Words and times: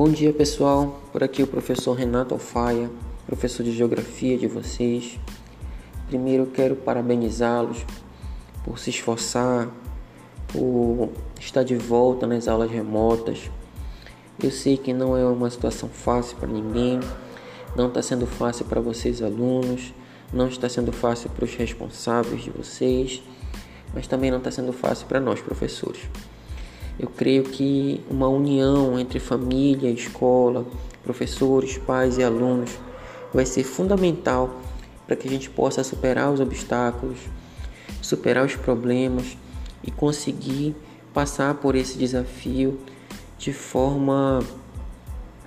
Bom 0.00 0.10
dia 0.10 0.32
pessoal, 0.32 1.00
por 1.10 1.24
aqui 1.24 1.42
o 1.42 1.46
professor 1.48 1.92
Renato 1.92 2.32
Alfaia, 2.32 2.88
professor 3.26 3.64
de 3.64 3.72
Geografia 3.72 4.38
de 4.38 4.46
vocês. 4.46 5.18
Primeiro 6.06 6.46
quero 6.46 6.76
parabenizá-los 6.76 7.84
por 8.64 8.78
se 8.78 8.90
esforçar, 8.90 9.68
por 10.52 11.10
estar 11.40 11.64
de 11.64 11.74
volta 11.74 12.28
nas 12.28 12.46
aulas 12.46 12.70
remotas. 12.70 13.50
Eu 14.40 14.52
sei 14.52 14.76
que 14.76 14.92
não 14.92 15.16
é 15.16 15.24
uma 15.26 15.50
situação 15.50 15.88
fácil 15.88 16.36
para 16.36 16.46
ninguém, 16.46 17.00
não 17.74 17.88
está 17.88 18.00
sendo 18.00 18.24
fácil 18.24 18.66
para 18.66 18.80
vocês 18.80 19.20
alunos, 19.20 19.92
não 20.32 20.46
está 20.46 20.68
sendo 20.68 20.92
fácil 20.92 21.28
para 21.30 21.44
os 21.44 21.56
responsáveis 21.56 22.44
de 22.44 22.50
vocês, 22.50 23.20
mas 23.92 24.06
também 24.06 24.30
não 24.30 24.38
está 24.38 24.52
sendo 24.52 24.72
fácil 24.72 25.08
para 25.08 25.18
nós 25.18 25.40
professores. 25.40 26.02
Eu 26.98 27.08
creio 27.08 27.44
que 27.44 28.00
uma 28.10 28.28
união 28.28 28.98
entre 28.98 29.20
família, 29.20 29.90
escola, 29.90 30.66
professores, 31.02 31.78
pais 31.78 32.18
e 32.18 32.24
alunos 32.24 32.70
vai 33.32 33.46
ser 33.46 33.62
fundamental 33.64 34.60
para 35.06 35.16
que 35.16 35.28
a 35.28 35.30
gente 35.30 35.48
possa 35.48 35.84
superar 35.84 36.30
os 36.32 36.40
obstáculos, 36.40 37.18
superar 38.02 38.44
os 38.44 38.56
problemas 38.56 39.36
e 39.82 39.90
conseguir 39.90 40.74
passar 41.14 41.54
por 41.54 41.74
esse 41.74 41.96
desafio 41.96 42.78
de 43.38 43.52
forma 43.52 44.40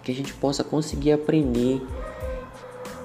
que 0.02 0.12
a 0.12 0.16
gente 0.16 0.34
possa 0.34 0.64
conseguir 0.64 1.12
aprender 1.12 1.82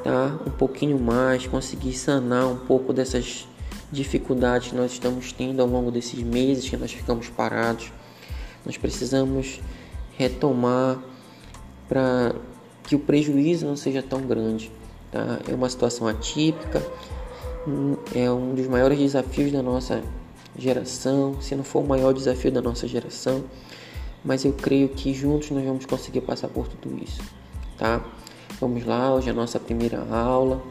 tá? 0.02 0.38
um 0.46 0.50
pouquinho 0.50 0.98
mais, 0.98 1.46
conseguir 1.46 1.92
sanar 1.92 2.46
um 2.46 2.56
pouco 2.56 2.92
dessas 2.92 3.46
dificuldades 3.90 4.68
que 4.68 4.74
nós 4.76 4.92
estamos 4.92 5.32
tendo 5.32 5.60
ao 5.60 5.68
longo 5.68 5.90
desses 5.90 6.22
meses 6.22 6.68
que 6.68 6.76
nós 6.76 6.92
ficamos 6.92 7.28
parados. 7.28 7.92
Nós 8.66 8.76
precisamos 8.76 9.60
retomar 10.18 10.98
para 11.88 12.34
que 12.82 12.96
o 12.96 12.98
prejuízo 12.98 13.64
não 13.64 13.76
seja 13.76 14.02
tão 14.02 14.22
grande. 14.22 14.70
Tá? 15.10 15.38
É 15.48 15.54
uma 15.54 15.68
situação 15.68 16.06
atípica, 16.08 16.82
é 18.14 18.30
um 18.30 18.54
dos 18.54 18.66
maiores 18.66 18.98
desafios 18.98 19.52
da 19.52 19.62
nossa 19.62 20.02
geração, 20.58 21.40
se 21.40 21.54
não 21.54 21.64
for 21.64 21.80
o 21.82 21.86
maior 21.86 22.12
desafio 22.12 22.50
da 22.50 22.60
nossa 22.60 22.88
geração, 22.88 23.44
mas 24.24 24.44
eu 24.44 24.52
creio 24.52 24.88
que 24.88 25.14
juntos 25.14 25.50
nós 25.50 25.64
vamos 25.64 25.86
conseguir 25.86 26.20
passar 26.22 26.48
por 26.48 26.66
tudo 26.66 27.02
isso, 27.02 27.22
tá? 27.78 28.04
Vamos 28.60 28.84
lá, 28.84 29.14
hoje 29.14 29.28
é 29.28 29.32
a 29.32 29.34
nossa 29.34 29.60
primeira 29.60 30.04
aula. 30.10 30.62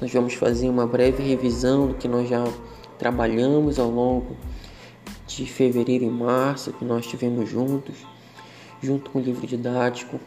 Nós 0.00 0.12
vamos 0.12 0.34
fazer 0.34 0.68
uma 0.68 0.86
breve 0.86 1.22
revisão 1.22 1.88
do 1.88 1.94
que 1.94 2.08
nós 2.08 2.28
já 2.28 2.44
trabalhamos 2.98 3.78
ao 3.78 3.88
longo 3.88 4.36
de 5.36 5.46
fevereiro 5.46 6.04
e 6.04 6.10
março 6.10 6.72
que 6.72 6.84
nós 6.84 7.06
tivemos 7.06 7.48
juntos, 7.48 7.94
junto 8.82 9.10
com 9.10 9.18
o 9.18 9.22
livro 9.22 9.46
didático. 9.46 10.18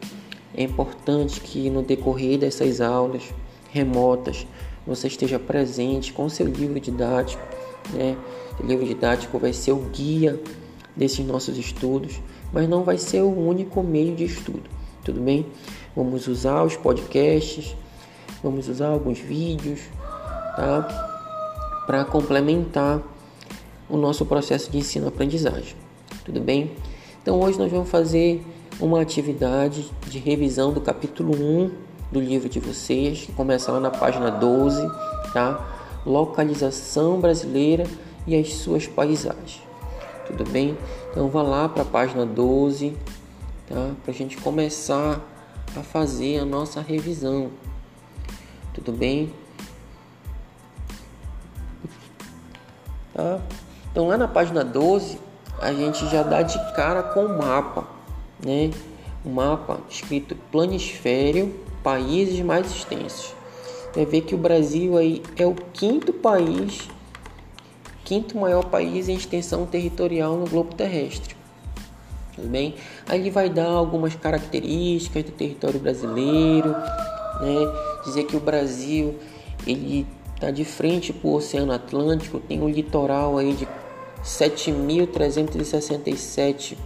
É 0.56 0.62
importante 0.62 1.40
que 1.40 1.68
no 1.68 1.82
decorrer 1.82 2.38
dessas 2.38 2.80
aulas 2.80 3.22
remotas 3.70 4.46
você 4.86 5.08
esteja 5.08 5.38
presente 5.38 6.12
com 6.12 6.28
seu 6.28 6.46
livro 6.46 6.78
didático. 6.80 7.42
Né? 7.92 8.16
O 8.58 8.66
livro 8.66 8.86
didático 8.86 9.38
vai 9.38 9.52
ser 9.52 9.72
o 9.72 9.78
guia 9.92 10.40
desses 10.96 11.24
nossos 11.26 11.58
estudos, 11.58 12.20
mas 12.52 12.68
não 12.68 12.84
vai 12.84 12.96
ser 12.98 13.20
o 13.20 13.30
único 13.30 13.82
meio 13.82 14.14
de 14.14 14.24
estudo, 14.24 14.70
tudo 15.04 15.20
bem? 15.20 15.46
Vamos 15.94 16.28
usar 16.28 16.62
os 16.62 16.76
podcasts, 16.76 17.76
vamos 18.42 18.68
usar 18.68 18.88
alguns 18.88 19.18
vídeos, 19.18 19.80
tá? 20.56 21.82
Para 21.86 22.04
complementar 22.04 23.02
o 23.88 23.96
nosso 23.96 24.24
processo 24.24 24.70
de 24.70 24.78
ensino-aprendizagem. 24.78 25.76
Tudo 26.24 26.40
bem? 26.40 26.72
Então 27.22 27.40
hoje 27.40 27.58
nós 27.58 27.70
vamos 27.70 27.88
fazer 27.88 28.44
uma 28.80 29.00
atividade 29.00 29.90
de 30.08 30.18
revisão 30.18 30.72
do 30.72 30.80
capítulo 30.80 31.34
1 31.34 31.70
do 32.10 32.20
livro 32.20 32.48
de 32.48 32.60
vocês, 32.60 33.22
que 33.22 33.32
começa 33.32 33.72
lá 33.72 33.80
na 33.80 33.90
página 33.90 34.30
12, 34.30 34.86
tá? 35.32 36.00
Localização 36.04 37.20
brasileira 37.20 37.86
e 38.26 38.36
as 38.36 38.54
suas 38.54 38.86
paisagens. 38.86 39.62
Tudo 40.26 40.48
bem? 40.48 40.76
Então 41.10 41.28
vá 41.28 41.42
lá 41.42 41.68
para 41.68 41.82
a 41.82 41.86
página 41.86 42.24
12, 42.24 42.96
tá? 43.66 43.90
Para 44.02 44.12
a 44.12 44.14
gente 44.14 44.36
começar 44.38 45.20
a 45.76 45.82
fazer 45.82 46.38
a 46.38 46.44
nossa 46.44 46.80
revisão. 46.80 47.50
Tudo 48.72 48.92
bem? 48.92 49.32
Tá? 53.12 53.40
Então 53.94 54.08
lá 54.08 54.18
na 54.18 54.26
página 54.26 54.64
12 54.64 55.20
a 55.60 55.72
gente 55.72 56.04
já 56.08 56.24
dá 56.24 56.42
de 56.42 56.58
cara 56.74 57.00
com 57.00 57.26
o 57.26 57.38
mapa, 57.38 57.86
né? 58.44 58.72
O 59.24 59.30
mapa 59.30 59.78
escrito 59.88 60.34
planisfério, 60.50 61.54
países 61.80 62.40
mais 62.40 62.68
extensos. 62.72 63.32
Vai 63.94 64.04
ver 64.04 64.22
que 64.22 64.34
o 64.34 64.38
Brasil 64.38 64.98
aí 64.98 65.22
é 65.36 65.46
o 65.46 65.54
quinto 65.72 66.12
país, 66.12 66.88
quinto 68.04 68.36
maior 68.36 68.64
país 68.64 69.08
em 69.08 69.14
extensão 69.14 69.64
territorial 69.64 70.34
no 70.34 70.48
globo 70.48 70.74
terrestre. 70.74 71.36
Tudo 72.34 72.48
bem? 72.48 72.74
Aí 73.08 73.20
ele 73.20 73.30
vai 73.30 73.48
dar 73.48 73.68
algumas 73.68 74.16
características 74.16 75.22
do 75.22 75.30
território 75.30 75.78
brasileiro, 75.78 76.70
né? 76.70 78.02
Dizer 78.04 78.24
que 78.24 78.36
o 78.36 78.40
Brasil 78.40 79.14
ele 79.64 80.04
está 80.34 80.50
de 80.50 80.64
frente 80.64 81.12
para 81.12 81.28
o 81.28 81.34
Oceano 81.34 81.72
Atlântico, 81.72 82.40
tem 82.40 82.60
um 82.60 82.68
litoral 82.68 83.38
aí 83.38 83.52
de 83.52 83.68
7.367 84.24 86.78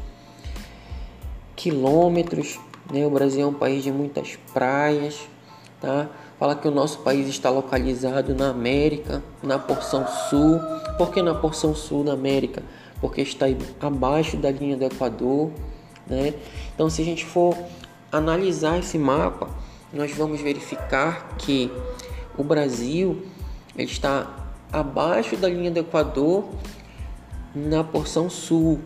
quilômetros. 1.55 2.59
Né? 2.93 3.07
O 3.07 3.11
Brasil 3.11 3.43
é 3.43 3.47
um 3.47 3.55
país 3.55 3.83
de 3.83 3.91
muitas 3.93 4.37
praias. 4.53 5.29
Tá? 5.81 6.09
Fala 6.39 6.55
que 6.57 6.69
o 6.69 6.71
nosso 6.71 6.99
país 7.01 7.29
está 7.29 7.51
localizado 7.51 8.35
na 8.35 8.49
América, 8.51 9.23
na 9.43 9.59
porção 9.59 10.07
sul. 10.29 10.61
Por 10.97 11.11
que 11.13 11.21
na 11.23 11.35
porção 11.35 11.75
sul 11.75 12.05
da 12.05 12.13
América? 12.13 12.63
Porque 13.01 13.23
está 13.23 13.47
abaixo 13.81 14.37
da 14.37 14.51
linha 14.51 14.77
do 14.77 14.85
Equador. 14.85 15.51
Né? 16.07 16.35
Então, 16.75 16.91
se 16.91 17.01
a 17.03 17.05
gente 17.05 17.25
for 17.25 17.57
analisar 18.11 18.79
esse 18.79 18.99
mapa, 18.99 19.49
nós 19.93 20.11
vamos 20.13 20.41
verificar 20.41 21.37
que 21.39 21.71
o 22.37 22.43
Brasil 22.43 23.23
está 23.77 24.49
abaixo 24.73 25.37
da 25.37 25.49
linha 25.49 25.71
do 25.71 25.79
Equador 25.79 26.45
na 27.67 27.83
porção 27.83 28.31
sul, 28.31 28.81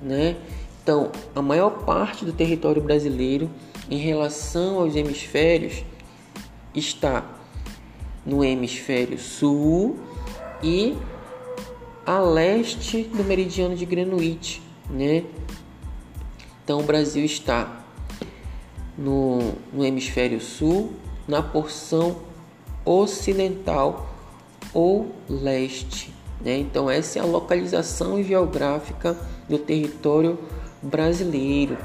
né? 0.00 0.36
Então, 0.82 1.10
a 1.34 1.42
maior 1.42 1.84
parte 1.84 2.24
do 2.24 2.32
território 2.32 2.80
brasileiro 2.80 3.50
em 3.90 3.98
relação 3.98 4.80
aos 4.80 4.96
hemisférios 4.96 5.84
está 6.74 7.24
no 8.24 8.44
hemisfério 8.44 9.18
sul 9.18 9.98
e 10.62 10.96
a 12.04 12.20
leste 12.20 13.02
do 13.02 13.24
meridiano 13.24 13.76
de 13.76 13.84
Greenwich, 13.84 14.62
né? 14.88 15.24
Então, 16.64 16.80
o 16.80 16.84
Brasil 16.84 17.24
está 17.24 17.84
no, 18.96 19.54
no 19.72 19.84
hemisfério 19.84 20.40
sul, 20.40 20.92
na 21.28 21.42
porção 21.42 22.16
ocidental 22.84 24.08
ou 24.72 25.12
leste 25.28 26.15
né? 26.40 26.58
Então, 26.58 26.90
essa 26.90 27.18
é 27.18 27.22
a 27.22 27.24
localização 27.24 28.22
geográfica 28.22 29.16
do 29.48 29.58
território 29.58 30.38
brasileiro. 30.82 31.76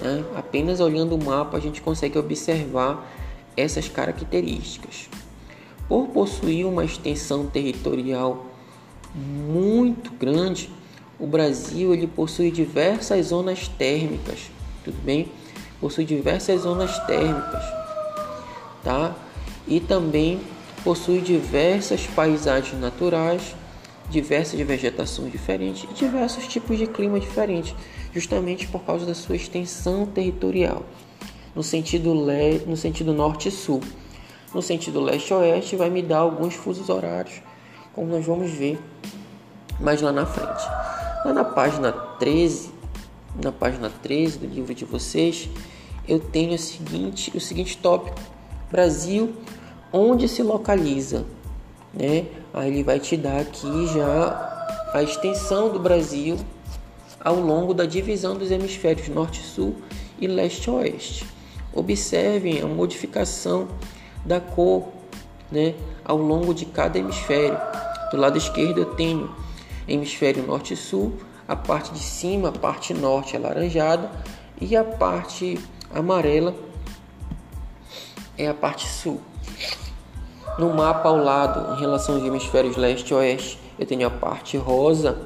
Né? 0.00 0.24
Apenas 0.34 0.80
olhando 0.80 1.14
o 1.14 1.24
mapa 1.24 1.56
a 1.56 1.60
gente 1.60 1.80
consegue 1.80 2.18
observar 2.18 3.10
essas 3.56 3.88
características. 3.88 5.08
Por 5.88 6.08
possuir 6.08 6.66
uma 6.66 6.84
extensão 6.84 7.46
territorial 7.46 8.46
muito 9.14 10.10
grande, 10.12 10.70
o 11.18 11.26
Brasil 11.26 11.92
ele 11.92 12.06
possui 12.06 12.50
diversas 12.50 13.26
zonas 13.26 13.68
térmicas, 13.68 14.50
tudo 14.84 14.96
bem? 15.04 15.30
Possui 15.80 16.04
diversas 16.04 16.62
zonas 16.62 16.98
térmicas, 17.06 17.62
tá? 18.82 19.14
E 19.68 19.80
também 19.80 20.40
possui 20.82 21.20
diversas 21.20 22.06
paisagens 22.06 22.80
naturais 22.80 23.54
diversas 24.12 24.60
vegetações 24.60 25.32
diferentes 25.32 25.88
e 25.90 25.94
diversos 25.94 26.46
tipos 26.46 26.76
de 26.78 26.86
clima 26.86 27.18
diferentes, 27.18 27.74
justamente 28.14 28.68
por 28.68 28.82
causa 28.82 29.06
da 29.06 29.14
sua 29.14 29.34
extensão 29.34 30.04
territorial, 30.06 30.84
no 31.56 31.62
sentido, 31.62 32.12
le... 32.14 32.58
no 32.66 32.76
sentido 32.76 33.12
norte 33.12 33.48
e 33.48 33.50
sul. 33.50 33.80
No 34.54 34.60
sentido 34.60 35.00
leste-oeste 35.00 35.76
vai 35.76 35.88
me 35.88 36.02
dar 36.02 36.18
alguns 36.18 36.54
fusos 36.54 36.90
horários, 36.90 37.40
como 37.94 38.08
nós 38.08 38.24
vamos 38.24 38.50
ver 38.50 38.78
mais 39.80 40.02
lá 40.02 40.12
na 40.12 40.26
frente. 40.26 40.62
Lá 41.24 41.32
na 41.32 41.44
página 41.44 41.90
13, 41.90 42.70
na 43.42 43.50
página 43.50 43.88
13 43.88 44.38
do 44.40 44.46
livro 44.46 44.74
de 44.74 44.84
vocês, 44.84 45.48
eu 46.06 46.20
tenho 46.20 46.54
o 46.54 46.58
seguinte, 46.58 47.32
o 47.34 47.40
seguinte 47.40 47.78
tópico: 47.78 48.20
Brasil, 48.70 49.32
onde 49.90 50.28
se 50.28 50.42
localiza, 50.42 51.24
né? 51.94 52.26
Aí 52.54 52.70
ele 52.70 52.82
vai 52.82 53.00
te 53.00 53.16
dar 53.16 53.40
aqui 53.40 53.86
já 53.86 54.88
a 54.92 55.02
extensão 55.02 55.70
do 55.72 55.78
Brasil 55.78 56.36
ao 57.18 57.36
longo 57.36 57.72
da 57.72 57.86
divisão 57.86 58.36
dos 58.36 58.50
hemisférios 58.50 59.08
norte 59.08 59.40
e 60.20 60.26
leste-oeste. 60.26 61.26
Observem 61.72 62.60
a 62.60 62.66
modificação 62.66 63.68
da 64.24 64.40
cor 64.40 64.88
né, 65.50 65.74
ao 66.04 66.16
longo 66.16 66.52
de 66.52 66.66
cada 66.66 66.98
hemisfério. 66.98 67.58
Do 68.10 68.18
lado 68.18 68.36
esquerdo 68.36 68.78
eu 68.78 68.94
tenho 68.94 69.34
hemisfério 69.88 70.46
norte 70.46 70.74
e 70.74 70.76
sul, 70.76 71.14
a 71.48 71.56
parte 71.56 71.92
de 71.92 72.00
cima, 72.00 72.50
a 72.50 72.52
parte 72.52 72.92
norte 72.92 73.36
alaranjada 73.36 74.10
e 74.60 74.76
a 74.76 74.84
parte 74.84 75.58
amarela 75.92 76.54
é 78.36 78.46
a 78.46 78.54
parte 78.54 78.86
sul. 78.86 79.20
No 80.58 80.72
mapa 80.74 81.08
ao 81.08 81.16
lado, 81.16 81.74
em 81.74 81.80
relação 81.80 82.16
aos 82.16 82.24
hemisférios 82.24 82.76
leste 82.76 83.10
e 83.10 83.14
oeste, 83.14 83.58
eu 83.78 83.86
tenho 83.86 84.06
a 84.06 84.10
parte 84.10 84.56
rosa, 84.56 85.18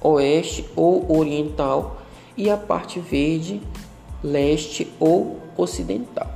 oeste 0.00 0.68
ou 0.76 1.18
oriental, 1.18 1.96
e 2.36 2.50
a 2.50 2.56
parte 2.56 3.00
verde, 3.00 3.62
leste 4.22 4.92
ou 5.00 5.40
ocidental. 5.56 6.28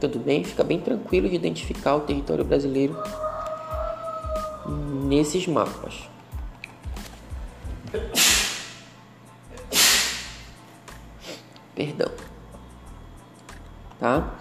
Tudo 0.00 0.18
bem? 0.18 0.42
Fica 0.42 0.64
bem 0.64 0.80
tranquilo 0.80 1.28
de 1.28 1.36
identificar 1.36 1.94
o 1.94 2.00
território 2.00 2.44
brasileiro 2.44 2.96
nesses 5.04 5.46
mapas. 5.46 6.08
Perdão. 11.74 12.10
Tá? 14.00 14.34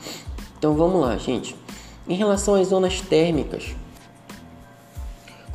Então 0.57 0.75
vamos 0.75 1.01
lá, 1.01 1.15
gente. 1.17 1.62
Em 2.07 2.15
relação 2.15 2.55
às 2.55 2.67
zonas 2.67 3.01
térmicas, 3.01 3.75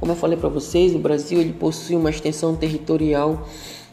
como 0.01 0.13
eu 0.13 0.17
falei 0.17 0.39
para 0.39 0.49
vocês, 0.49 0.95
o 0.95 0.99
Brasil 0.99 1.41
ele 1.41 1.53
possui 1.53 1.97
uma 1.97 2.11
extensão 2.11 2.55
territorial 2.55 3.47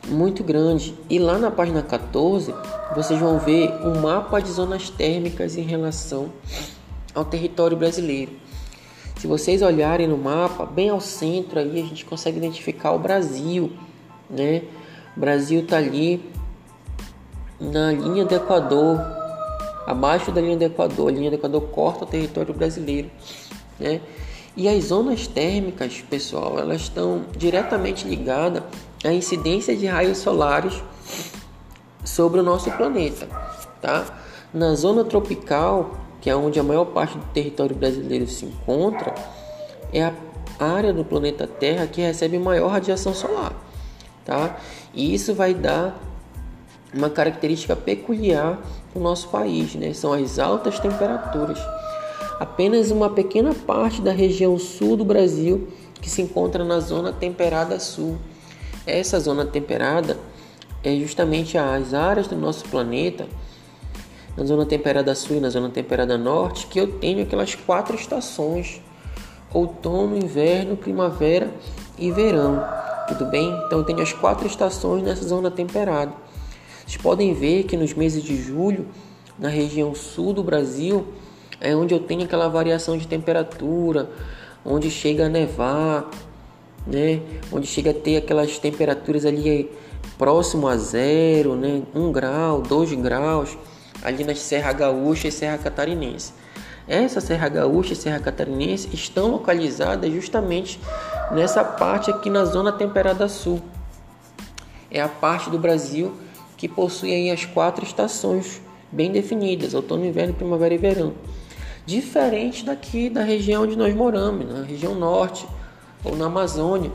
muito 0.07 0.43
grande. 0.43 0.95
E 1.09 1.17
lá 1.17 1.37
na 1.37 1.49
página 1.49 1.81
14, 1.81 2.53
vocês 2.95 3.19
vão 3.19 3.39
ver 3.39 3.71
um 3.83 3.99
mapa 3.99 4.39
de 4.39 4.51
zonas 4.51 4.89
térmicas 4.89 5.57
em 5.57 5.63
relação 5.63 6.31
ao 7.13 7.25
território 7.25 7.75
brasileiro. 7.75 8.33
Se 9.17 9.27
vocês 9.27 9.61
olharem 9.61 10.07
no 10.07 10.17
mapa, 10.17 10.65
bem 10.65 10.89
ao 10.89 11.01
centro 11.01 11.59
aí 11.59 11.81
a 11.81 11.85
gente 11.85 12.05
consegue 12.05 12.37
identificar 12.37 12.91
o 12.91 12.99
Brasil, 12.99 13.71
né? 14.29 14.61
O 15.15 15.19
Brasil 15.19 15.61
está 15.61 15.77
ali 15.77 16.23
na 17.59 17.91
linha 17.91 18.25
do 18.25 18.35
Equador, 18.35 18.99
abaixo 19.85 20.31
da 20.31 20.41
linha 20.41 20.57
do 20.57 20.63
Equador. 20.63 21.09
A 21.09 21.11
linha 21.11 21.29
do 21.29 21.35
Equador 21.35 21.61
corta 21.69 22.03
o 22.03 22.07
território 22.07 22.53
brasileiro, 22.53 23.09
né? 23.79 24.01
E 24.57 24.69
as 24.69 24.85
zonas 24.85 25.27
térmicas, 25.27 26.01
pessoal, 26.09 26.57
elas 26.57 26.81
estão 26.81 27.25
diretamente 27.37 28.07
ligadas 28.07 28.63
à 29.03 29.11
incidência 29.11 29.75
de 29.75 29.85
raios 29.85 30.19
solares 30.19 30.81
sobre 32.05 32.39
o 32.39 32.43
nosso 32.43 32.71
planeta, 32.71 33.27
tá? 33.81 34.05
Na 34.53 34.73
zona 34.75 35.03
tropical, 35.03 35.91
que 36.21 36.29
é 36.29 36.35
onde 36.35 36.57
a 36.57 36.63
maior 36.63 36.85
parte 36.85 37.17
do 37.17 37.25
território 37.33 37.75
brasileiro 37.75 38.25
se 38.27 38.45
encontra, 38.45 39.13
é 39.91 40.03
a 40.03 40.13
área 40.59 40.93
do 40.93 41.03
planeta 41.03 41.45
Terra 41.45 41.85
que 41.85 42.01
recebe 42.01 42.39
maior 42.39 42.69
radiação 42.69 43.13
solar, 43.13 43.51
tá? 44.23 44.57
E 44.93 45.13
isso 45.13 45.33
vai 45.33 45.53
dar 45.53 45.99
uma 46.95 47.09
característica 47.09 47.75
peculiar 47.75 48.59
do 48.93 48.99
nosso 48.99 49.27
país, 49.27 49.75
né? 49.75 49.93
São 49.93 50.13
as 50.13 50.39
altas 50.39 50.79
temperaturas. 50.79 51.59
Apenas 52.39 52.91
uma 52.91 53.09
pequena 53.09 53.53
parte 53.53 54.01
da 54.01 54.11
região 54.11 54.57
sul 54.57 54.97
do 54.97 55.05
Brasil 55.05 55.67
que 56.01 56.09
se 56.09 56.21
encontra 56.21 56.63
na 56.63 56.79
zona 56.79 57.11
temperada 57.11 57.79
sul. 57.79 58.17
Essa 58.85 59.19
zona 59.19 59.45
temperada 59.45 60.17
é 60.83 60.95
justamente 60.95 61.57
as 61.57 61.93
áreas 61.93 62.27
do 62.27 62.35
nosso 62.35 62.65
planeta, 62.65 63.27
na 64.37 64.43
zona 64.43 64.65
temperada 64.65 65.15
sul 65.15 65.37
e 65.37 65.39
na 65.39 65.49
zona 65.49 65.69
temperada 65.69 66.17
norte, 66.17 66.67
que 66.67 66.79
eu 66.79 66.99
tenho 66.99 67.23
aquelas 67.23 67.55
quatro 67.55 67.95
estações: 67.95 68.81
outono, 69.53 70.17
inverno, 70.17 70.77
primavera 70.77 71.49
e 71.97 72.11
verão. 72.11 72.63
Tudo 73.07 73.25
bem? 73.25 73.49
Então 73.65 73.79
eu 73.79 73.85
tenho 73.85 74.01
as 74.01 74.13
quatro 74.13 74.45
estações 74.45 75.03
nessa 75.03 75.23
zona 75.23 75.49
temperada. 75.49 76.24
Vocês 76.85 77.01
podem 77.01 77.33
ver 77.33 77.63
que 77.63 77.75
nos 77.75 77.93
meses 77.93 78.21
de 78.21 78.39
julho, 78.39 78.87
na 79.39 79.49
região 79.49 79.95
sul 79.95 80.33
do 80.33 80.43
Brasil, 80.43 81.07
é 81.59 81.75
onde 81.75 81.93
eu 81.93 81.99
tenho 81.99 82.23
aquela 82.23 82.47
variação 82.47 82.95
de 82.97 83.07
temperatura, 83.07 84.09
onde 84.63 84.91
chega 84.91 85.25
a 85.25 85.29
nevar, 85.29 86.09
né? 86.85 87.21
Onde 87.51 87.65
chega 87.65 87.89
a 87.89 87.93
ter 87.93 88.17
aquelas 88.17 88.59
temperaturas 88.59 89.25
ali 89.25 89.71
próximo 90.17 90.67
a 90.67 90.77
zero, 90.77 91.55
né? 91.55 91.81
Um 91.93 92.11
grau, 92.11 92.61
dois 92.61 92.93
graus, 92.93 93.57
ali 94.03 94.23
nas 94.23 94.39
Serra 94.39 94.71
Gaúcha 94.71 95.27
e 95.27 95.31
Serra 95.31 95.57
Catarinense. 95.57 96.33
Essa 96.87 97.19
Serra 97.19 97.49
Gaúcha 97.49 97.93
e 97.93 97.95
Serra 97.95 98.19
Catarinense 98.19 98.89
estão 98.93 99.31
localizadas 99.31 100.13
justamente 100.13 100.79
nessa 101.31 101.63
parte 101.63 102.11
aqui 102.11 102.29
na 102.29 102.45
zona 102.45 102.71
temperada 102.71 103.27
sul. 103.27 103.59
É 104.91 105.01
a 105.01 105.07
parte 105.07 105.49
do 105.49 105.57
Brasil 105.57 106.13
que 106.57 106.67
possui 106.67 107.13
aí 107.13 107.31
as 107.31 107.45
quatro 107.45 107.85
estações 107.85 108.61
bem 108.91 109.11
definidas: 109.11 109.73
outono, 109.73 110.05
inverno, 110.05 110.33
primavera 110.33 110.73
e 110.73 110.77
verão. 110.77 111.13
Diferente 111.85 112.65
daqui 112.65 113.09
da 113.09 113.21
região 113.21 113.63
onde 113.63 113.75
nós 113.75 113.93
moramos, 113.93 114.47
na 114.51 114.63
região 114.63 114.95
norte 114.95 115.45
ou 116.03 116.15
na 116.15 116.25
Amazônia, 116.25 116.91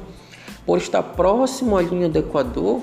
por 0.66 0.78
estar 0.78 1.02
próximo 1.02 1.76
à 1.76 1.82
linha 1.82 2.08
do 2.08 2.18
Equador, 2.18 2.82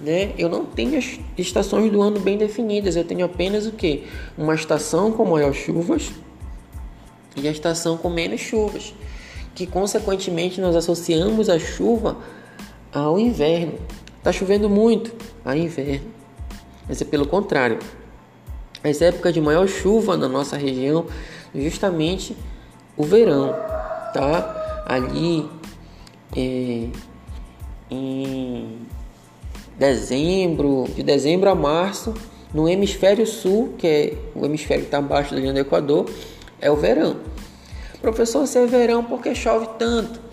né, 0.00 0.32
eu 0.38 0.48
não 0.48 0.64
tenho 0.64 0.98
as 0.98 1.18
estações 1.36 1.90
do 1.90 2.00
ano 2.00 2.20
bem 2.20 2.38
definidas. 2.38 2.96
Eu 2.96 3.04
tenho 3.04 3.24
apenas 3.24 3.66
o 3.66 3.72
que? 3.72 4.04
Uma 4.36 4.54
estação 4.54 5.12
com 5.12 5.24
maior 5.24 5.52
chuvas 5.52 6.10
e 7.36 7.46
a 7.46 7.50
estação 7.50 7.96
com 7.96 8.08
menos 8.08 8.40
chuvas, 8.40 8.94
que 9.54 9.66
consequentemente 9.66 10.60
nós 10.60 10.74
associamos 10.74 11.48
a 11.48 11.58
chuva 11.58 12.16
ao 12.92 13.18
inverno. 13.18 13.74
Está 14.26 14.40
chovendo 14.40 14.68
muito, 14.68 15.14
a 15.44 15.56
inverno. 15.56 16.10
Mas 16.88 17.00
é 17.00 17.04
pelo 17.04 17.28
contrário. 17.28 17.78
As 18.82 19.00
épocas 19.00 19.32
de 19.32 19.40
maior 19.40 19.68
chuva 19.68 20.16
na 20.16 20.28
nossa 20.28 20.56
região, 20.56 21.06
justamente 21.54 22.36
o 22.96 23.04
verão, 23.04 23.54
tá? 24.12 24.82
Ali 24.84 25.48
é, 26.36 26.88
em 27.88 28.78
dezembro, 29.78 30.86
de 30.96 31.04
dezembro 31.04 31.48
a 31.48 31.54
março, 31.54 32.12
no 32.52 32.68
hemisfério 32.68 33.24
sul, 33.28 33.74
que 33.78 33.86
é 33.86 34.18
o 34.34 34.44
hemisfério 34.44 34.82
que 34.82 34.88
está 34.88 34.98
abaixo 34.98 35.36
da 35.36 35.40
linha 35.40 35.52
do 35.52 35.60
Equador, 35.60 36.10
é 36.60 36.68
o 36.68 36.74
verão. 36.74 37.18
Professor, 38.02 38.44
se 38.48 38.58
é 38.58 38.66
verão, 38.66 39.04
por 39.04 39.22
que 39.22 39.36
chove 39.36 39.68
tanto? 39.78 40.25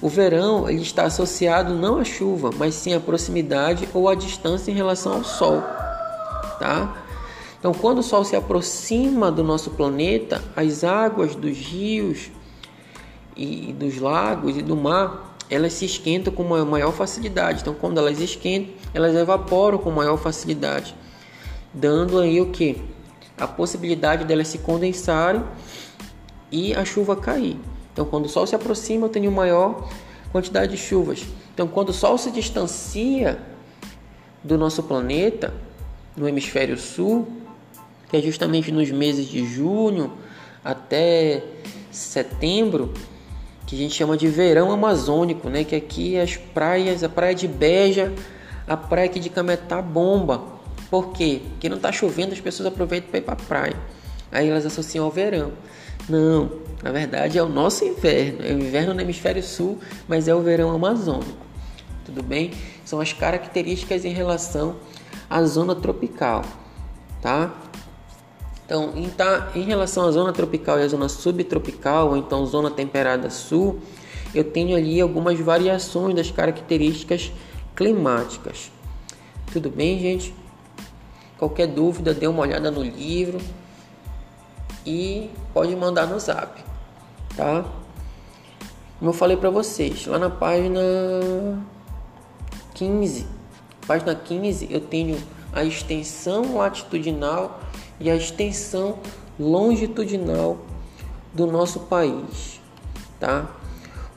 O 0.00 0.08
verão 0.08 0.68
ele 0.70 0.82
está 0.82 1.04
associado 1.04 1.74
não 1.74 1.98
à 1.98 2.04
chuva, 2.04 2.50
mas 2.56 2.74
sim 2.74 2.94
à 2.94 3.00
proximidade 3.00 3.88
ou 3.92 4.08
à 4.08 4.14
distância 4.14 4.70
em 4.70 4.74
relação 4.74 5.14
ao 5.14 5.24
Sol, 5.24 5.60
tá? 6.60 6.96
Então, 7.58 7.74
quando 7.74 7.98
o 7.98 8.02
Sol 8.02 8.24
se 8.24 8.36
aproxima 8.36 9.32
do 9.32 9.42
nosso 9.42 9.70
planeta, 9.70 10.40
as 10.54 10.84
águas 10.84 11.34
dos 11.34 11.58
rios 11.58 12.30
e 13.36 13.72
dos 13.72 13.98
lagos 13.98 14.56
e 14.56 14.62
do 14.62 14.76
mar, 14.76 15.36
elas 15.50 15.72
se 15.72 15.84
esquentam 15.84 16.32
com 16.32 16.44
maior 16.44 16.92
facilidade. 16.92 17.62
Então, 17.62 17.74
quando 17.74 17.98
elas 17.98 18.20
esquentam, 18.20 18.74
elas 18.94 19.16
evaporam 19.16 19.78
com 19.78 19.90
maior 19.90 20.16
facilidade, 20.16 20.94
dando 21.74 22.20
aí 22.20 22.40
o 22.40 22.50
que? 22.50 22.80
A 23.36 23.48
possibilidade 23.48 24.24
delas 24.24 24.46
se 24.46 24.58
condensarem 24.58 25.42
e 26.52 26.72
a 26.74 26.84
chuva 26.84 27.16
cair. 27.16 27.58
Então, 27.98 28.06
quando 28.06 28.26
o 28.26 28.28
Sol 28.28 28.46
se 28.46 28.54
aproxima, 28.54 29.06
eu 29.06 29.08
tenho 29.08 29.32
maior 29.32 29.88
quantidade 30.30 30.70
de 30.70 30.78
chuvas. 30.78 31.24
Então, 31.52 31.66
quando 31.66 31.88
o 31.88 31.92
Sol 31.92 32.16
se 32.16 32.30
distancia 32.30 33.40
do 34.44 34.56
nosso 34.56 34.84
planeta, 34.84 35.52
no 36.16 36.28
hemisfério 36.28 36.78
sul, 36.78 37.26
que 38.08 38.16
é 38.16 38.20
justamente 38.22 38.70
nos 38.70 38.88
meses 38.92 39.26
de 39.26 39.44
junho 39.44 40.12
até 40.64 41.42
setembro, 41.90 42.94
que 43.66 43.74
a 43.74 43.78
gente 43.78 43.94
chama 43.94 44.16
de 44.16 44.28
verão 44.28 44.70
amazônico, 44.70 45.48
né? 45.48 45.64
Que 45.64 45.74
aqui 45.74 46.16
as 46.16 46.36
praias, 46.36 47.02
a 47.02 47.08
praia 47.08 47.34
de 47.34 47.48
Beja, 47.48 48.14
a 48.64 48.76
praia 48.76 49.06
aqui 49.06 49.18
de 49.18 49.28
Cametá 49.28 49.82
bomba. 49.82 50.44
Por 50.88 51.10
quê? 51.10 51.42
Porque 51.50 51.68
não 51.68 51.78
está 51.78 51.90
chovendo, 51.90 52.32
as 52.32 52.40
pessoas 52.40 52.68
aproveitam 52.68 53.10
para 53.10 53.18
ir 53.18 53.22
para 53.22 53.34
a 53.34 53.44
praia. 53.44 53.76
Aí 54.30 54.48
elas 54.48 54.64
associam 54.64 55.04
ao 55.04 55.10
verão. 55.10 55.50
Não, 56.08 56.67
na 56.82 56.92
verdade 56.92 57.38
é 57.38 57.42
o 57.42 57.48
nosso 57.48 57.84
inverno. 57.84 58.44
É 58.44 58.52
o 58.52 58.58
inverno 58.58 58.94
no 58.94 59.00
hemisfério 59.00 59.42
sul, 59.42 59.78
mas 60.06 60.28
é 60.28 60.34
o 60.34 60.40
verão 60.40 60.70
amazônico. 60.70 61.46
Tudo 62.04 62.22
bem? 62.22 62.52
São 62.84 63.00
as 63.00 63.12
características 63.12 64.04
em 64.04 64.12
relação 64.12 64.76
à 65.28 65.42
zona 65.44 65.74
tropical, 65.74 66.44
tá? 67.20 67.52
Então, 68.64 68.92
em, 68.96 69.08
tá, 69.08 69.50
em 69.54 69.62
relação 69.62 70.06
à 70.06 70.10
zona 70.10 70.32
tropical 70.32 70.78
e 70.78 70.82
à 70.82 70.88
zona 70.88 71.08
subtropical, 71.08 72.10
ou 72.10 72.16
então 72.16 72.44
zona 72.46 72.70
temperada 72.70 73.30
sul, 73.30 73.80
eu 74.34 74.44
tenho 74.44 74.76
ali 74.76 75.00
algumas 75.00 75.38
variações 75.40 76.14
das 76.14 76.30
características 76.30 77.32
climáticas. 77.74 78.70
Tudo 79.52 79.70
bem, 79.70 79.98
gente? 79.98 80.34
Qualquer 81.38 81.66
dúvida, 81.66 82.12
dê 82.12 82.26
uma 82.26 82.42
olhada 82.42 82.70
no 82.70 82.82
livro 82.82 83.38
e 84.84 85.30
pode 85.54 85.74
mandar 85.76 86.06
no 86.06 86.18
zap, 86.18 86.62
tá? 87.38 87.64
Como 88.98 89.10
eu 89.10 89.14
falei 89.14 89.36
para 89.36 89.48
vocês, 89.48 90.04
lá 90.06 90.18
na 90.18 90.28
página 90.28 90.80
15, 92.74 93.26
página 93.86 94.12
15, 94.12 94.66
eu 94.68 94.80
tenho 94.80 95.16
a 95.52 95.62
extensão 95.62 96.56
latitudinal 96.56 97.60
e 98.00 98.10
a 98.10 98.16
extensão 98.16 98.98
longitudinal 99.38 100.58
do 101.32 101.46
nosso 101.46 101.80
país, 101.80 102.60
tá? 103.20 103.48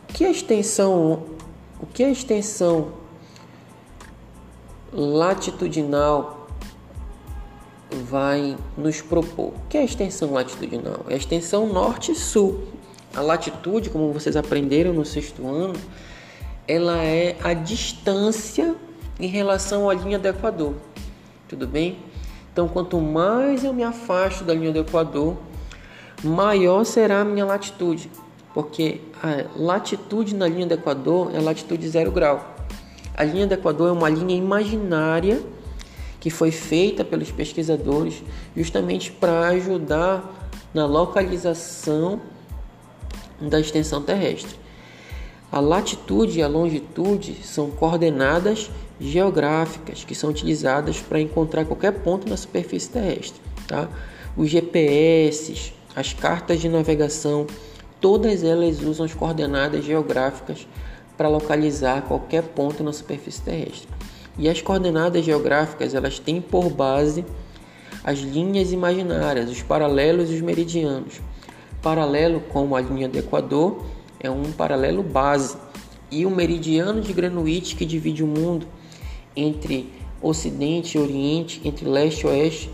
O 0.10 0.14
que 0.14 0.26
é 0.26 0.32
extensão? 0.32 1.24
O 1.80 1.86
que 1.86 2.04
é 2.04 2.10
extensão 2.12 2.94
latitudinal 4.92 6.48
vai 8.10 8.58
nos 8.76 9.00
propor? 9.00 9.50
O 9.50 9.62
que 9.70 9.78
é 9.78 9.86
extensão 9.86 10.34
latitudinal? 10.34 11.06
É 11.08 11.14
a 11.14 11.18
extensão 11.18 11.72
norte-sul. 11.72 12.82
A 13.16 13.22
latitude, 13.22 13.90
como 13.90 14.14
vocês 14.14 14.38
aprenderam 14.38 14.94
no 14.94 15.06
sexto 15.06 15.46
ano, 15.48 15.74
ela 16.68 17.04
é 17.04 17.36
a 17.44 17.54
distância 17.54 18.76
em 19.20 19.28
relação 19.28 19.90
à 19.90 19.94
linha 19.94 20.18
do 20.18 20.28
Equador. 20.28 20.76
Tudo 21.48 21.68
bem? 21.68 21.98
Então, 22.54 22.68
quanto 22.68 23.00
mais 23.00 23.64
eu 23.64 23.74
me 23.74 23.84
afasto 23.84 24.44
da 24.44 24.54
linha 24.54 24.72
do 24.72 24.80
Equador, 24.80 25.38
maior 26.24 26.86
será 26.86 27.22
a 27.22 27.26
minha 27.26 27.46
latitude, 27.46 28.10
porque 28.54 29.02
a 29.22 29.46
latitude 29.56 30.36
na 30.36 30.48
linha 30.48 30.66
do 30.66 30.74
Equador 30.74 31.36
é 31.36 31.40
latitude 31.40 31.88
zero 31.90 32.12
grau. 32.12 32.56
A 33.16 33.24
linha 33.24 33.46
do 33.46 33.54
Equador 33.54 33.90
é 33.90 33.92
uma 33.92 34.10
linha 34.10 34.36
imaginária 34.36 35.42
que 36.20 36.30
foi 36.30 36.52
feita 36.52 37.04
pelos 37.04 37.32
pesquisadores 37.32 38.24
justamente 38.56 39.12
para 39.12 39.48
ajudar 39.50 40.50
na 40.74 40.86
localização 40.86 42.22
da 43.50 43.60
extensão 43.60 44.02
terrestre. 44.02 44.56
A 45.52 45.60
latitude 45.60 46.40
e 46.40 46.44
a 46.44 46.48
longitude 46.48 47.36
são 47.44 47.70
coordenadas 47.70 48.70
geográficas 49.00 50.04
que 50.04 50.16
são 50.16 50.30
utilizadas 50.30 51.02
para 51.02 51.20
encontrar 51.20 51.66
qualquer 51.66 51.92
ponto 51.92 52.30
na 52.30 52.38
superfície 52.38 52.90
terrestre. 52.90 53.42
Tá? 53.68 53.90
Os 54.38 54.50
GPS, 54.50 55.74
as 55.94 56.14
cartas 56.14 56.62
de 56.62 56.70
navegação, 56.70 57.48
todas 58.00 58.44
elas 58.44 58.82
usam 58.82 59.06
as 59.06 59.14
coordenadas 59.14 59.84
geográficas 59.84 60.66
para 61.18 61.28
localizar 61.28 62.04
qualquer 62.04 62.44
ponto 62.44 62.84
na 62.84 62.94
superfície 62.94 63.42
terrestre. 63.42 63.90
E 64.38 64.48
as 64.48 64.62
coordenadas 64.62 65.26
geográficas 65.26 65.94
elas 65.94 66.18
têm 66.18 66.40
por 66.40 66.70
base 66.70 67.26
as 68.04 68.20
linhas 68.20 68.72
imaginárias, 68.72 69.50
os 69.50 69.62
paralelos 69.62 70.32
e 70.32 70.36
os 70.36 70.42
meridianos. 70.42 71.20
Paralelo 71.82 72.42
com 72.42 72.76
a 72.76 72.82
linha 72.82 73.10
do 73.10 73.18
Equador 73.18 73.84
é 74.20 74.30
um 74.30 74.52
paralelo 74.52 75.02
base 75.02 75.58
e 76.12 76.26
o 76.26 76.30
meridiano 76.30 77.02
de 77.02 77.12
Greenwich 77.12 77.76
que 77.76 77.86
divide 77.86 78.24
o 78.24 78.28
mundo 78.28 78.68
entre 79.36 79.92
Ocidente 80.22 80.98
e 80.98 81.02
Oriente, 81.02 81.60
entre 81.64 81.88
Leste 81.88 82.26
e 82.26 82.28
Oeste, 82.28 82.72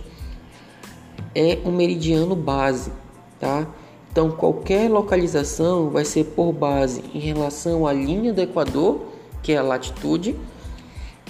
é 1.33 1.59
um 1.63 1.71
meridiano 1.71 2.35
base, 2.35 2.91
tá? 3.39 3.67
Então 4.11 4.31
qualquer 4.31 4.89
localização 4.89 5.89
vai 5.89 6.03
ser 6.03 6.25
por 6.25 6.51
base 6.51 7.01
em 7.13 7.19
relação 7.19 7.87
à 7.87 7.93
linha 7.93 8.33
do 8.33 8.41
Equador, 8.41 9.05
que 9.41 9.53
é 9.53 9.57
a 9.57 9.63
latitude, 9.63 10.35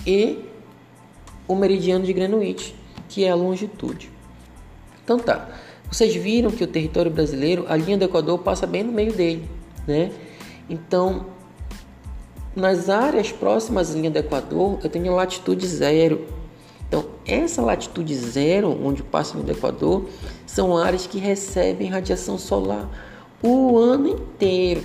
e 0.05 0.43
o 1.48 1.53
meridiano 1.53 2.05
de 2.05 2.13
Greenwich, 2.13 2.74
que 3.07 3.24
é 3.24 3.29
a 3.29 3.36
longitude. 3.36 4.10
Então 5.03 5.19
tá. 5.19 5.50
Vocês 5.91 6.15
viram 6.15 6.51
que 6.51 6.63
o 6.63 6.67
território 6.67 7.10
brasileiro, 7.10 7.65
a 7.67 7.75
linha 7.75 7.98
do 7.98 8.06
Equador 8.06 8.39
passa 8.39 8.67
bem 8.67 8.84
no 8.84 8.91
meio 8.91 9.13
dele, 9.13 9.50
né? 9.88 10.12
Então, 10.70 11.27
nas 12.56 12.89
áreas 12.89 13.32
próximas 13.32 13.91
à 13.91 13.94
linha 13.94 14.12
do 14.12 14.17
Equador, 14.17 14.79
eu 14.84 14.89
tenho 14.89 15.13
latitude 15.15 15.65
zero. 15.65 16.25
Então, 16.88 17.06
essa 17.25 17.62
latitude 17.62 18.15
zero, 18.15 18.70
onde 18.84 19.03
passa 19.03 19.32
a 19.32 19.34
linha 19.36 19.53
do 19.53 19.58
Equador, 19.58 20.10
são 20.46 20.77
áreas 20.77 21.08
que 21.08 21.20
recebem 21.20 21.89
radiação 21.89 22.38
solar 22.38 22.89
o 23.41 23.77
ano 23.77 24.10
inteiro. 24.10 24.84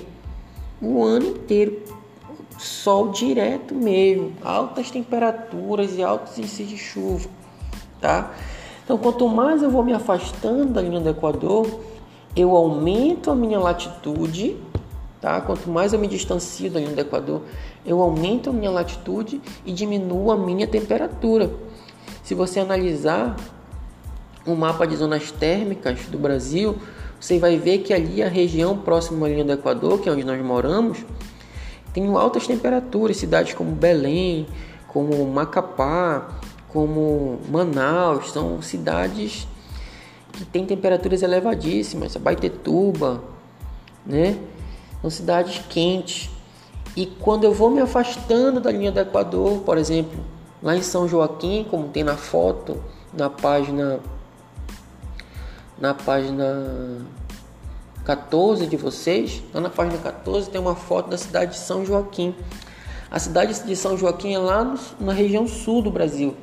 O 0.80 1.02
ano 1.02 1.28
inteiro. 1.28 1.82
Sol 2.58 3.08
direto 3.10 3.74
mesmo. 3.74 4.34
Altas 4.42 4.90
temperaturas 4.90 5.96
e 5.96 6.02
altos 6.02 6.38
índices 6.38 6.68
de 6.68 6.76
chuva. 6.76 7.28
Tá? 8.00 8.34
Então, 8.84 8.98
quanto 8.98 9.28
mais 9.28 9.62
eu 9.62 9.70
vou 9.70 9.84
me 9.84 9.92
afastando 9.92 10.72
da 10.72 10.82
linha 10.82 11.00
do 11.00 11.08
Equador, 11.08 11.66
eu 12.34 12.56
aumento 12.56 13.30
a 13.30 13.34
minha 13.34 13.58
latitude 13.58 14.56
Tá? 15.22 15.40
Quanto 15.40 15.70
mais 15.70 15.92
eu 15.92 16.00
me 16.00 16.08
distancio 16.08 16.68
da 16.68 16.80
linha 16.80 16.96
do 16.96 17.00
Equador, 17.00 17.42
eu 17.86 18.02
aumento 18.02 18.50
a 18.50 18.52
minha 18.52 18.72
latitude 18.72 19.40
e 19.64 19.72
diminuo 19.72 20.32
a 20.32 20.36
minha 20.36 20.66
temperatura. 20.66 21.48
Se 22.24 22.34
você 22.34 22.58
analisar 22.58 23.36
o 24.44 24.56
mapa 24.56 24.84
de 24.84 24.96
zonas 24.96 25.30
térmicas 25.30 26.06
do 26.06 26.18
Brasil, 26.18 26.76
você 27.20 27.38
vai 27.38 27.56
ver 27.56 27.78
que 27.78 27.94
ali 27.94 28.20
a 28.20 28.28
região 28.28 28.76
próxima 28.76 29.26
à 29.26 29.28
linha 29.28 29.44
do 29.44 29.52
Equador, 29.52 30.00
que 30.00 30.08
é 30.08 30.12
onde 30.12 30.24
nós 30.24 30.44
moramos, 30.44 31.06
tem 31.94 32.04
altas 32.16 32.48
temperaturas, 32.48 33.16
cidades 33.16 33.54
como 33.54 33.70
Belém, 33.70 34.48
como 34.88 35.24
Macapá, 35.26 36.30
como 36.72 37.38
Manaus, 37.50 38.32
são 38.32 38.62
cidades 38.62 39.46
que 40.32 40.44
têm 40.44 40.64
temperaturas 40.64 41.22
elevadíssimas, 41.22 42.16
Baitetuba, 42.16 43.22
né? 44.06 44.38
São 45.00 45.10
cidades 45.10 45.62
quentes. 45.68 46.30
E 46.96 47.06
quando 47.06 47.44
eu 47.44 47.52
vou 47.52 47.70
me 47.70 47.80
afastando 47.80 48.60
da 48.60 48.70
linha 48.70 48.92
do 48.92 49.00
Equador, 49.00 49.60
por 49.60 49.76
exemplo, 49.76 50.20
lá 50.62 50.76
em 50.76 50.82
São 50.82 51.08
Joaquim, 51.08 51.66
como 51.70 51.88
tem 51.88 52.04
na 52.04 52.16
foto, 52.16 52.82
na 53.12 53.28
página 53.28 54.00
na 55.78 55.94
página 55.94 57.04
14 58.04 58.66
de 58.66 58.76
vocês, 58.76 59.42
lá 59.52 59.60
na 59.60 59.70
página 59.70 59.98
14 59.98 60.48
tem 60.48 60.60
uma 60.60 60.76
foto 60.76 61.10
da 61.10 61.18
cidade 61.18 61.52
de 61.52 61.58
São 61.58 61.84
Joaquim. 61.84 62.34
A 63.10 63.18
cidade 63.18 63.64
de 63.64 63.76
São 63.76 63.96
Joaquim 63.96 64.32
é 64.32 64.38
lá 64.38 64.64
no, 64.64 64.78
na 65.00 65.12
região 65.12 65.46
sul 65.46 65.82
do 65.82 65.90
Brasil, 65.90 66.36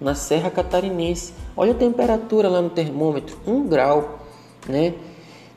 na 0.00 0.14
Serra 0.14 0.50
Catarinense. 0.50 1.34
Olha 1.56 1.72
a 1.72 1.74
temperatura 1.74 2.48
lá 2.48 2.62
no 2.62 2.70
termômetro, 2.70 3.36
1 3.46 3.52
um 3.52 3.66
grau, 3.66 4.20
né? 4.68 4.94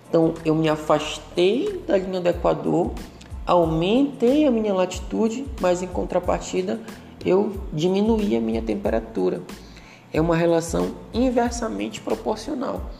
Então 0.09 0.33
eu 0.45 0.53
me 0.53 0.69
afastei 0.69 1.81
da 1.87 1.97
linha 1.97 2.21
do 2.21 2.29
Equador, 2.29 2.91
aumentei 3.45 4.45
a 4.45 4.51
minha 4.51 4.73
latitude, 4.73 5.45
mas 5.59 5.81
em 5.81 5.87
contrapartida 5.87 6.79
eu 7.25 7.53
diminuí 7.71 8.35
a 8.35 8.41
minha 8.41 8.61
temperatura. 8.61 9.41
É 10.11 10.21
uma 10.21 10.35
relação 10.35 10.91
inversamente 11.13 11.99
proporcional. 12.01 12.91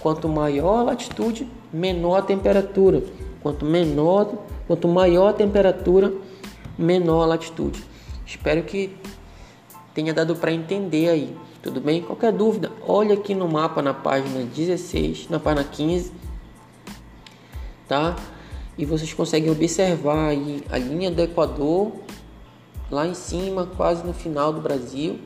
Quanto 0.00 0.28
maior 0.28 0.78
a 0.78 0.82
latitude, 0.82 1.46
menor 1.72 2.16
a 2.16 2.22
temperatura. 2.22 3.02
Quanto 3.42 3.66
menor, 3.66 4.32
quanto 4.66 4.88
maior 4.88 5.28
a 5.28 5.32
temperatura, 5.34 6.12
menor 6.78 7.24
a 7.24 7.26
latitude. 7.26 7.84
Espero 8.26 8.62
que 8.62 8.90
tenha 9.94 10.12
dado 10.12 10.36
para 10.36 10.52
entender 10.52 11.08
aí. 11.08 11.36
Tudo 11.62 11.80
bem? 11.80 12.02
Qualquer 12.02 12.32
dúvida, 12.32 12.70
olha 12.86 13.14
aqui 13.14 13.34
no 13.34 13.48
mapa 13.48 13.80
na 13.80 13.94
página 13.94 14.44
16, 14.44 15.28
na 15.30 15.38
página 15.38 15.64
15 15.64 16.24
tá? 17.88 18.16
E 18.76 18.84
vocês 18.84 19.12
conseguem 19.12 19.50
observar 19.50 20.30
aí 20.30 20.62
a 20.70 20.78
linha 20.78 21.10
do 21.10 21.22
Equador 21.22 21.92
lá 22.90 23.06
em 23.06 23.14
cima, 23.14 23.66
quase 23.76 24.04
no 24.04 24.12
final 24.12 24.52
do 24.52 24.60
Brasil. 24.60 25.18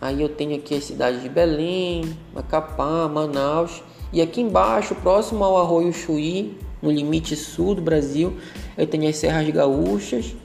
Aí 0.00 0.22
eu 0.22 0.28
tenho 0.28 0.56
aqui 0.56 0.74
as 0.74 0.84
cidades 0.84 1.22
de 1.22 1.28
Belém, 1.28 2.16
Macapá, 2.34 3.08
Manaus 3.08 3.82
e 4.12 4.22
aqui 4.22 4.40
embaixo, 4.40 4.94
próximo 4.94 5.44
ao 5.44 5.58
Arroio 5.58 5.92
Chuí, 5.92 6.58
no 6.80 6.90
limite 6.90 7.34
sul 7.34 7.74
do 7.74 7.82
Brasil, 7.82 8.36
eu 8.76 8.86
tenho 8.86 9.08
as 9.08 9.16
Serras 9.16 9.48
Gaúchas 9.50 10.36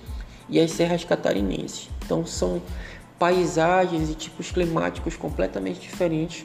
e 0.50 0.60
as 0.60 0.72
Serras 0.72 1.04
Catarinenses. 1.04 1.90
Então 2.12 2.26
são 2.26 2.62
paisagens 3.18 4.10
e 4.10 4.16
tipos 4.16 4.52
climáticos 4.52 5.16
completamente 5.16 5.80
diferentes 5.80 6.44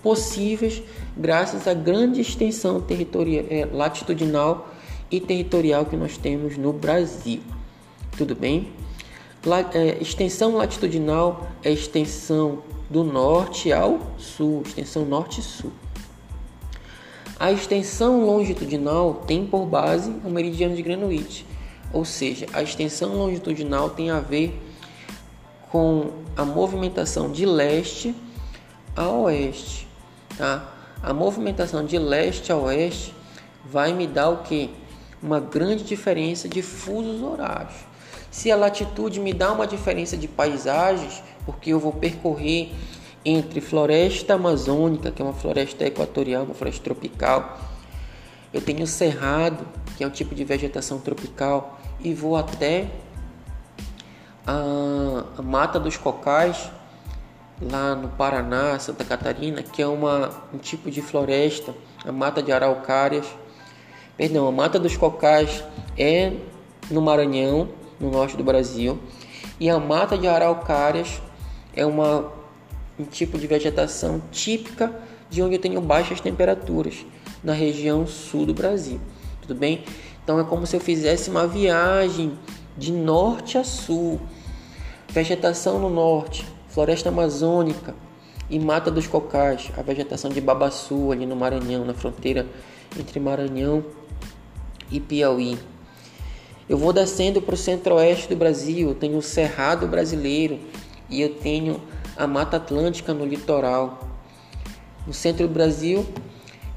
possíveis 0.00 0.80
graças 1.16 1.66
à 1.66 1.74
grande 1.74 2.20
extensão 2.20 2.80
territorial, 2.80 3.44
é, 3.50 3.64
latitudinal 3.64 4.68
e 5.10 5.18
territorial 5.18 5.84
que 5.86 5.96
nós 5.96 6.16
temos 6.16 6.56
no 6.56 6.72
Brasil. 6.72 7.40
Tudo 8.16 8.36
bem? 8.36 8.70
La, 9.44 9.68
é, 9.74 10.00
extensão 10.00 10.54
latitudinal 10.54 11.48
é 11.64 11.72
extensão 11.72 12.62
do 12.88 13.02
norte 13.02 13.72
ao 13.72 13.98
sul, 14.18 14.62
extensão 14.64 15.04
norte-sul. 15.04 15.72
A 17.40 17.50
extensão 17.50 18.24
longitudinal 18.24 19.24
tem 19.26 19.44
por 19.44 19.66
base 19.66 20.14
o 20.24 20.30
meridiano 20.30 20.76
de 20.76 20.82
Greenwich, 20.82 21.44
ou 21.92 22.04
seja, 22.04 22.46
a 22.52 22.62
extensão 22.62 23.16
longitudinal 23.16 23.90
tem 23.90 24.10
a 24.10 24.20
ver 24.20 24.67
com 25.70 26.10
a 26.36 26.44
movimentação 26.44 27.30
de 27.30 27.44
leste 27.44 28.14
a 28.96 29.08
oeste, 29.08 29.86
tá? 30.36 30.74
A 31.02 31.12
movimentação 31.12 31.84
de 31.84 31.98
leste 31.98 32.50
a 32.50 32.56
oeste 32.56 33.14
vai 33.64 33.92
me 33.92 34.06
dar 34.06 34.30
o 34.30 34.38
que? 34.38 34.70
Uma 35.22 35.38
grande 35.38 35.84
diferença 35.84 36.48
de 36.48 36.62
fusos 36.62 37.22
horários. 37.22 37.74
Se 38.30 38.50
a 38.50 38.56
latitude 38.56 39.20
me 39.20 39.32
dá 39.32 39.52
uma 39.52 39.66
diferença 39.66 40.16
de 40.16 40.26
paisagens, 40.26 41.22
porque 41.46 41.70
eu 41.70 41.78
vou 41.78 41.92
percorrer 41.92 42.72
entre 43.24 43.60
floresta 43.60 44.34
amazônica, 44.34 45.10
que 45.10 45.22
é 45.22 45.24
uma 45.24 45.34
floresta 45.34 45.84
equatorial, 45.84 46.44
uma 46.44 46.54
floresta 46.54 46.82
tropical, 46.84 47.58
eu 48.52 48.60
tenho 48.60 48.86
cerrado, 48.86 49.66
que 49.96 50.04
é 50.04 50.06
um 50.06 50.10
tipo 50.10 50.34
de 50.34 50.44
vegetação 50.44 50.98
tropical, 50.98 51.78
e 52.00 52.14
vou 52.14 52.36
até 52.36 52.88
a, 54.48 55.24
a 55.36 55.42
Mata 55.42 55.78
dos 55.78 55.98
Cocais, 55.98 56.70
lá 57.60 57.94
no 57.94 58.08
Paraná, 58.08 58.78
Santa 58.78 59.04
Catarina, 59.04 59.62
que 59.62 59.82
é 59.82 59.86
uma, 59.86 60.30
um 60.54 60.56
tipo 60.56 60.90
de 60.90 61.02
floresta, 61.02 61.74
a 62.02 62.10
Mata 62.10 62.42
de 62.42 62.50
Araucárias. 62.50 63.26
Perdão, 64.16 64.48
a 64.48 64.52
Mata 64.52 64.78
dos 64.78 64.96
Cocais 64.96 65.62
é 65.98 66.32
no 66.90 67.02
Maranhão, 67.02 67.68
no 68.00 68.10
norte 68.10 68.38
do 68.38 68.42
Brasil, 68.42 68.98
e 69.60 69.68
a 69.68 69.78
Mata 69.78 70.16
de 70.16 70.26
Araucárias 70.26 71.20
é 71.76 71.84
uma, 71.84 72.32
um 72.98 73.04
tipo 73.04 73.36
de 73.36 73.46
vegetação 73.46 74.22
típica 74.32 74.90
de 75.28 75.42
onde 75.42 75.56
eu 75.56 75.60
tenho 75.60 75.80
baixas 75.82 76.22
temperaturas, 76.22 77.04
na 77.44 77.52
região 77.52 78.06
sul 78.06 78.46
do 78.46 78.54
Brasil. 78.54 78.98
Tudo 79.42 79.54
bem? 79.54 79.84
Então 80.24 80.40
é 80.40 80.44
como 80.44 80.66
se 80.66 80.74
eu 80.74 80.80
fizesse 80.80 81.28
uma 81.28 81.46
viagem 81.46 82.32
de 82.78 82.92
norte 82.92 83.58
a 83.58 83.64
sul. 83.64 84.20
Vegetação 85.10 85.78
no 85.78 85.88
norte, 85.88 86.46
floresta 86.68 87.08
amazônica 87.08 87.94
e 88.50 88.58
mata 88.58 88.90
dos 88.90 89.06
cocais, 89.06 89.70
a 89.76 89.82
vegetação 89.82 90.30
de 90.30 90.40
Babaçu 90.40 91.10
ali 91.10 91.24
no 91.24 91.34
Maranhão, 91.34 91.84
na 91.84 91.94
fronteira 91.94 92.46
entre 92.98 93.18
Maranhão 93.18 93.84
e 94.90 95.00
Piauí. 95.00 95.58
Eu 96.68 96.76
vou 96.76 96.92
descendo 96.92 97.40
para 97.40 97.54
o 97.54 97.58
centro-oeste 97.58 98.28
do 98.28 98.36
Brasil, 98.36 98.88
eu 98.88 98.94
tenho 98.94 99.16
o 99.16 99.22
Cerrado 99.22 99.86
brasileiro 99.86 100.60
e 101.08 101.22
eu 101.22 101.34
tenho 101.36 101.80
a 102.14 102.26
Mata 102.26 102.58
Atlântica 102.58 103.14
no 103.14 103.24
litoral. 103.24 104.00
No 105.06 105.14
centro 105.14 105.48
do 105.48 105.54
Brasil, 105.54 106.04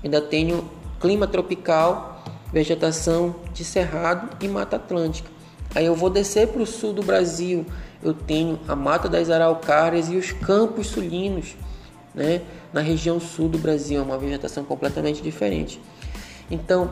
ainda 0.02 0.22
tenho 0.22 0.70
clima 1.02 1.28
tropical, 1.28 2.24
vegetação 2.54 3.36
de 3.54 3.66
cerrado 3.66 4.38
e 4.40 4.48
Mata 4.48 4.76
Atlântica. 4.76 5.31
Aí 5.74 5.86
eu 5.86 5.96
vou 5.96 6.10
descer 6.10 6.48
para 6.48 6.62
o 6.62 6.66
sul 6.66 6.94
do 6.94 7.02
Brasil, 7.02 7.66
eu 8.04 8.14
tenho 8.14 8.60
a 8.68 8.76
Mata 8.76 9.08
das 9.08 9.30
Araucárias 9.30 10.10
e 10.10 10.16
os 10.16 10.32
Campos 10.32 10.88
Sulinos, 10.88 11.56
né? 12.14 12.42
na 12.74 12.82
região 12.82 13.20
sul 13.20 13.50
do 13.50 13.58
Brasil, 13.58 14.00
é 14.00 14.04
uma 14.04 14.18
vegetação 14.18 14.64
completamente 14.64 15.22
diferente. 15.22 15.80
Então, 16.50 16.92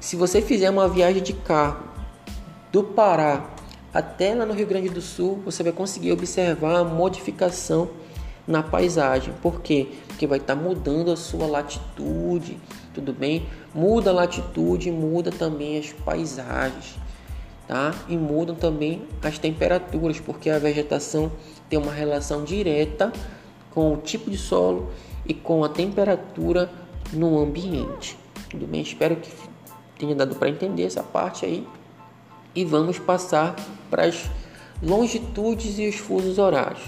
se 0.00 0.16
você 0.16 0.40
fizer 0.40 0.70
uma 0.70 0.88
viagem 0.88 1.22
de 1.22 1.32
carro 1.32 1.84
do 2.70 2.82
Pará 2.82 3.50
até 3.92 4.34
lá 4.34 4.46
no 4.46 4.54
Rio 4.54 4.66
Grande 4.66 4.88
do 4.88 5.00
Sul, 5.00 5.42
você 5.44 5.62
vai 5.62 5.72
conseguir 5.72 6.12
observar 6.12 6.76
a 6.76 6.84
modificação 6.84 7.90
na 8.46 8.62
paisagem. 8.62 9.34
Por 9.42 9.60
quê? 9.60 9.88
Porque 10.08 10.26
vai 10.26 10.38
estar 10.38 10.56
tá 10.56 10.60
mudando 10.60 11.10
a 11.10 11.16
sua 11.16 11.46
latitude, 11.46 12.58
tudo 12.94 13.12
bem? 13.12 13.46
Muda 13.74 14.10
a 14.10 14.14
latitude, 14.14 14.90
muda 14.90 15.30
também 15.30 15.78
as 15.78 15.92
paisagens, 15.92 16.94
tá? 17.72 17.94
E 18.06 18.18
mudam 18.18 18.54
também 18.54 19.02
as 19.22 19.38
temperaturas, 19.38 20.20
porque 20.20 20.50
a 20.50 20.58
vegetação 20.58 21.32
tem 21.70 21.78
uma 21.78 21.90
relação 21.90 22.44
direta 22.44 23.10
com 23.70 23.94
o 23.94 23.96
tipo 23.96 24.30
de 24.30 24.36
solo 24.36 24.90
e 25.26 25.32
com 25.32 25.64
a 25.64 25.70
temperatura 25.70 26.70
no 27.14 27.38
ambiente. 27.40 28.18
Tudo 28.50 28.66
bem? 28.66 28.82
Espero 28.82 29.16
que 29.16 29.30
tenha 29.98 30.14
dado 30.14 30.36
para 30.36 30.50
entender 30.50 30.82
essa 30.82 31.02
parte 31.02 31.46
aí 31.46 31.66
e 32.54 32.62
vamos 32.62 32.98
passar 32.98 33.56
para 33.88 34.04
as 34.04 34.28
longitudes 34.82 35.78
e 35.78 35.88
os 35.88 35.96
fusos 35.96 36.36
horários. 36.36 36.82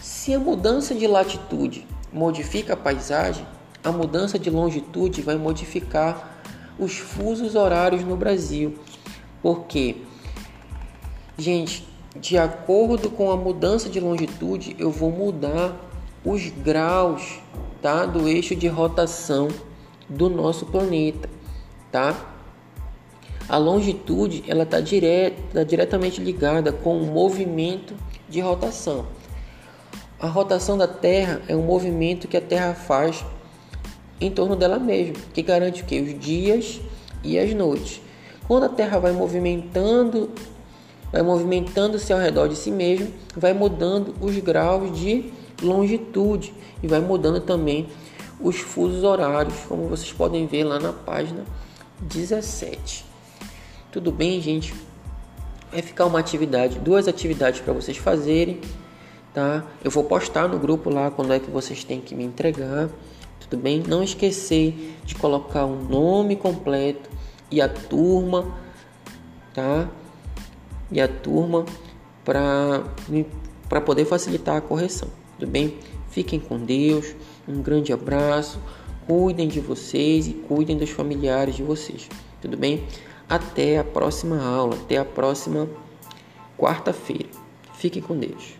Se 0.00 0.32
a 0.32 0.38
mudança 0.38 0.94
de 0.94 1.06
latitude 1.06 1.86
modifica 2.10 2.72
a 2.72 2.76
paisagem, 2.76 3.46
a 3.84 3.92
mudança 3.92 4.38
de 4.38 4.48
longitude 4.48 5.20
vai 5.20 5.36
modificar 5.36 6.40
os 6.78 6.96
fusos 6.96 7.54
horários 7.54 8.02
no 8.02 8.16
Brasil. 8.16 8.78
Porque, 9.42 9.96
gente, 11.38 11.86
de 12.20 12.38
acordo 12.38 13.10
com 13.10 13.30
a 13.30 13.36
mudança 13.36 13.88
de 13.88 14.00
longitude, 14.00 14.74
eu 14.78 14.90
vou 14.90 15.10
mudar 15.10 15.76
os 16.24 16.48
graus, 16.48 17.38
tá, 17.80 18.04
do 18.06 18.26
eixo 18.26 18.56
de 18.56 18.66
rotação 18.66 19.48
do 20.08 20.28
nosso 20.28 20.66
planeta, 20.66 21.28
tá? 21.92 22.34
A 23.48 23.58
longitude 23.58 24.42
ela 24.48 24.64
está 24.64 24.80
direta, 24.80 25.40
tá 25.52 25.62
diretamente 25.62 26.20
ligada 26.20 26.72
com 26.72 27.00
o 27.00 27.06
movimento 27.06 27.94
de 28.28 28.40
rotação. 28.40 29.06
A 30.18 30.26
rotação 30.26 30.76
da 30.76 30.88
Terra 30.88 31.42
é 31.46 31.54
um 31.54 31.62
movimento 31.62 32.26
que 32.26 32.36
a 32.36 32.40
Terra 32.40 32.74
faz 32.74 33.24
em 34.20 34.30
torno 34.30 34.56
dela 34.56 34.78
mesma, 34.78 35.14
que 35.32 35.42
garante 35.42 35.82
o 35.82 35.84
que? 35.84 36.00
Os 36.00 36.18
dias 36.18 36.80
e 37.22 37.38
as 37.38 37.52
noites. 37.54 38.00
Quando 38.46 38.64
a 38.64 38.68
Terra 38.68 38.98
vai 38.98 39.12
movimentando, 39.12 40.30
vai 41.10 41.22
movimentando-se 41.22 42.12
ao 42.12 42.18
redor 42.18 42.48
de 42.48 42.54
si 42.54 42.70
mesma, 42.70 43.08
vai 43.36 43.52
mudando 43.52 44.14
os 44.20 44.36
graus 44.38 44.96
de 44.96 45.32
longitude 45.60 46.54
e 46.82 46.86
vai 46.86 47.00
mudando 47.00 47.40
também 47.40 47.88
os 48.40 48.56
fusos 48.58 49.02
horários, 49.02 49.54
como 49.68 49.88
vocês 49.88 50.12
podem 50.12 50.46
ver 50.46 50.62
lá 50.62 50.78
na 50.78 50.92
página 50.92 51.44
17. 52.00 53.04
Tudo 53.90 54.12
bem, 54.12 54.40
gente? 54.40 54.74
Vai 55.72 55.82
ficar 55.82 56.06
uma 56.06 56.20
atividade, 56.20 56.78
duas 56.78 57.08
atividades 57.08 57.60
para 57.60 57.72
vocês 57.72 57.96
fazerem, 57.96 58.60
tá? 59.34 59.64
Eu 59.82 59.90
vou 59.90 60.04
postar 60.04 60.48
no 60.48 60.58
grupo 60.58 60.88
lá 60.88 61.10
quando 61.10 61.32
é 61.32 61.40
que 61.40 61.50
vocês 61.50 61.82
têm 61.82 62.00
que 62.00 62.14
me 62.14 62.24
entregar, 62.24 62.88
tudo 63.40 63.60
bem? 63.60 63.82
Não 63.86 64.02
esquecer 64.04 64.96
de 65.04 65.16
colocar 65.16 65.64
o 65.64 65.74
nome 65.74 66.36
completo 66.36 67.10
e 67.50 67.60
a 67.60 67.68
turma, 67.68 68.54
tá? 69.54 69.88
E 70.90 71.00
a 71.00 71.08
turma 71.08 71.64
para 72.24 72.84
para 73.68 73.80
poder 73.80 74.04
facilitar 74.04 74.56
a 74.56 74.60
correção, 74.60 75.08
tudo 75.38 75.50
bem? 75.50 75.76
Fiquem 76.08 76.38
com 76.38 76.56
Deus, 76.58 77.16
um 77.48 77.60
grande 77.60 77.92
abraço, 77.92 78.60
cuidem 79.06 79.48
de 79.48 79.58
vocês 79.58 80.28
e 80.28 80.32
cuidem 80.32 80.76
dos 80.76 80.90
familiares 80.90 81.56
de 81.56 81.64
vocês, 81.64 82.08
tudo 82.40 82.56
bem? 82.56 82.86
Até 83.28 83.78
a 83.78 83.84
próxima 83.84 84.40
aula, 84.40 84.76
até 84.76 84.98
a 84.98 85.04
próxima 85.04 85.68
quarta-feira. 86.56 87.28
Fiquem 87.74 88.00
com 88.00 88.16
Deus. 88.16 88.55